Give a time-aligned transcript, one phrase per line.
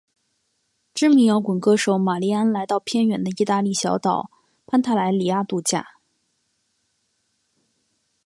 [0.95, 4.31] 知名摇滚歌手玛莉安来到偏远的义大利小岛
[4.65, 5.85] 潘泰莱里亚度假。